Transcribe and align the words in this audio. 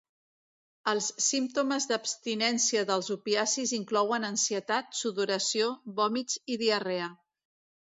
Els 0.93 1.09
símptomes 1.25 1.85
d'abstinència 1.91 2.83
dels 2.93 3.11
opiacis 3.19 3.77
inclouen 3.81 4.29
ansietat, 4.33 5.01
sudoració, 5.05 5.73
vòmits 6.03 6.45
i 6.57 6.63
diarrea. 6.67 7.17